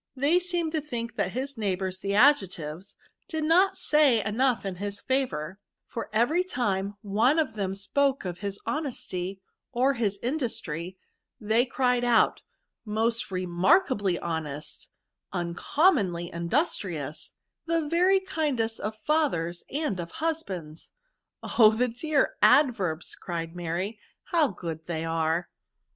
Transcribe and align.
They 0.15 0.39
seemed 0.39 0.71
to 0.71 0.81
think 0.81 1.15
that 1.15 1.33
his 1.33 1.59
neighbours, 1.59 1.99
the 1.99 2.15
Adjectives, 2.15 2.95
did 3.27 3.43
not 3.43 3.77
say 3.77 4.19
enough 4.23 4.65
in 4.65 4.77
his 4.77 4.99
favour; 4.99 5.59
for 5.85 6.09
every 6.11 6.43
time 6.43 6.95
one 7.03 7.37
of 7.37 7.53
them 7.53 7.75
spoke 7.75 8.25
of 8.25 8.39
his 8.39 8.59
honesty, 8.65 9.41
or 9.71 9.93
his 9.93 10.17
industry, 10.23 10.97
they 11.39 11.67
cried 11.67 12.03
out,' 12.03 12.41
most 12.83 13.29
remarkably 13.29 14.17
honest,' 14.17 14.89
—* 15.23 15.33
uncommonly 15.41 16.31
industrious,' 16.33 17.33
—'the 17.67 17.87
very 17.87 18.19
kindest 18.19 18.79
of 18.79 18.95
£ELthers 19.07 19.61
and 19.69 19.99
of 19.99 20.09
husbands.' 20.13 20.89
"•"Oh! 21.59 21.69
the 21.75 21.89
dear 21.89 22.37
Adverbs 22.41 23.15
l" 23.19 23.19
cried 23.23 23.55
Mary;" 23.55 23.99
how 24.31 24.47
good 24.47 24.87
they 24.87 25.05
are 25.05 25.47